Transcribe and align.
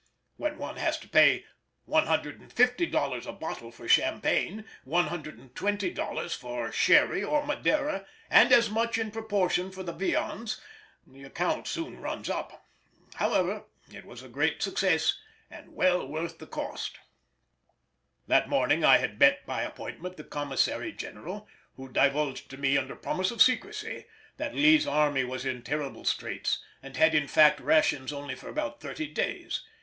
When 0.37 0.57
one 0.57 0.77
has 0.77 0.97
to 1.01 1.07
pay 1.07 1.45
$150 1.87 3.25
a 3.27 3.33
bottle 3.33 3.69
for 3.71 3.87
champagne, 3.87 4.65
$120 4.87 6.35
for 6.35 6.71
sherry 6.71 7.23
or 7.23 7.45
madeira, 7.45 8.07
and 8.27 8.51
as 8.51 8.71
much 8.71 8.97
in 8.97 9.11
proportion 9.11 9.69
for 9.71 9.83
the 9.83 9.91
viands, 9.91 10.59
the 11.05 11.23
account 11.25 11.67
soon 11.67 11.99
runs 12.01 12.31
up. 12.31 12.65
However, 13.13 13.65
it 13.93 14.03
was 14.03 14.23
a 14.23 14.27
great 14.27 14.63
success, 14.63 15.19
and 15.51 15.75
well 15.75 16.07
worth 16.07 16.39
the 16.39 16.47
cost. 16.47 16.97
That 18.25 18.49
morning 18.49 18.83
I 18.83 18.97
had 18.97 19.19
met 19.19 19.45
by 19.45 19.61
appointment 19.61 20.17
the 20.17 20.23
Commissary 20.23 20.91
General, 20.91 21.47
who 21.75 21.87
divulged 21.89 22.49
to 22.49 22.57
me 22.57 22.75
under 22.75 22.95
promise 22.95 23.29
of 23.29 23.39
secrecy 23.39 24.05
that 24.37 24.55
Lee's 24.55 24.87
army 24.87 25.23
was 25.23 25.45
in 25.45 25.61
terrible 25.61 26.05
straits, 26.05 26.57
and 26.81 26.97
had 26.97 27.13
in 27.13 27.27
fact 27.27 27.59
rations 27.59 28.11
only 28.11 28.33
for 28.33 28.49
about 28.49 28.81
thirty 28.81 29.05
days. 29.05 29.61